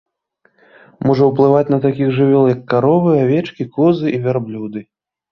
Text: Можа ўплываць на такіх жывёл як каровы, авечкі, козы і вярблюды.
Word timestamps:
Можа 1.09 1.23
ўплываць 1.27 1.73
на 1.73 1.77
такіх 1.83 2.09
жывёл 2.19 2.45
як 2.53 2.63
каровы, 2.73 3.11
авечкі, 3.25 3.67
козы 3.75 4.07
і 4.19 4.23
вярблюды. 4.25 4.79